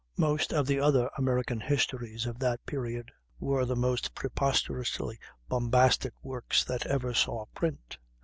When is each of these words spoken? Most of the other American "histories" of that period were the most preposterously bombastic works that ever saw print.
Most 0.17 0.51
of 0.51 0.65
the 0.65 0.79
other 0.79 1.11
American 1.15 1.59
"histories" 1.59 2.25
of 2.25 2.39
that 2.39 2.65
period 2.65 3.11
were 3.39 3.65
the 3.67 3.75
most 3.75 4.15
preposterously 4.15 5.19
bombastic 5.47 6.13
works 6.23 6.63
that 6.63 6.87
ever 6.87 7.13
saw 7.13 7.45
print. 7.53 7.99